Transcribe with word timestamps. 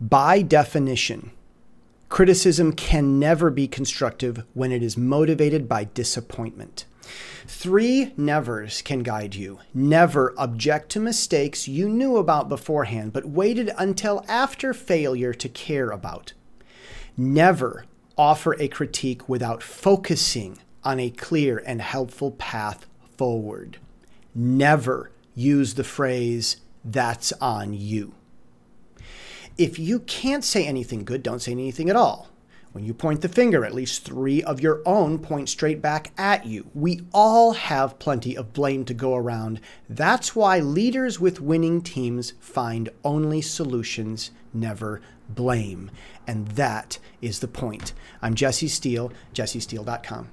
By 0.00 0.42
definition, 0.42 1.32
criticism 2.08 2.72
can 2.72 3.18
never 3.18 3.50
be 3.50 3.66
constructive 3.66 4.44
when 4.54 4.70
it 4.70 4.80
is 4.80 4.96
motivated 4.96 5.68
by 5.68 5.84
disappointment. 5.84 6.84
Three 7.48 8.12
nevers 8.16 8.80
can 8.80 9.00
guide 9.00 9.34
you. 9.34 9.58
Never 9.74 10.34
object 10.38 10.90
to 10.90 11.00
mistakes 11.00 11.66
you 11.66 11.88
knew 11.88 12.16
about 12.16 12.48
beforehand, 12.48 13.12
but 13.12 13.26
waited 13.26 13.72
until 13.76 14.24
after 14.28 14.72
failure 14.72 15.34
to 15.34 15.48
care 15.48 15.90
about. 15.90 16.32
Never 17.16 17.84
offer 18.16 18.54
a 18.60 18.68
critique 18.68 19.28
without 19.28 19.64
focusing 19.64 20.58
on 20.84 21.00
a 21.00 21.10
clear 21.10 21.60
and 21.66 21.82
helpful 21.82 22.30
path 22.32 22.86
forward. 23.16 23.78
Never 24.32 25.10
use 25.34 25.74
the 25.74 25.82
phrase, 25.82 26.58
that's 26.84 27.32
on 27.40 27.72
you. 27.72 28.14
If 29.58 29.76
you 29.76 29.98
can't 29.98 30.44
say 30.44 30.64
anything 30.64 31.04
good, 31.04 31.24
don't 31.24 31.42
say 31.42 31.50
anything 31.50 31.90
at 31.90 31.96
all. 31.96 32.28
When 32.70 32.84
you 32.84 32.94
point 32.94 33.22
the 33.22 33.28
finger, 33.28 33.64
at 33.64 33.74
least 33.74 34.04
three 34.04 34.40
of 34.40 34.60
your 34.60 34.82
own 34.86 35.18
point 35.18 35.48
straight 35.48 35.82
back 35.82 36.12
at 36.16 36.46
you. 36.46 36.70
We 36.74 37.00
all 37.12 37.54
have 37.54 37.98
plenty 37.98 38.36
of 38.36 38.52
blame 38.52 38.84
to 38.84 38.94
go 38.94 39.16
around. 39.16 39.60
That's 39.88 40.36
why 40.36 40.60
leaders 40.60 41.18
with 41.18 41.40
winning 41.40 41.82
teams 41.82 42.34
find 42.38 42.88
only 43.02 43.40
solutions, 43.40 44.30
never 44.54 45.00
blame. 45.28 45.90
And 46.24 46.46
that 46.48 47.00
is 47.20 47.40
the 47.40 47.48
point. 47.48 47.94
I'm 48.22 48.36
Jesse 48.36 48.68
Steele, 48.68 49.12
jessesteele.com. 49.34 50.28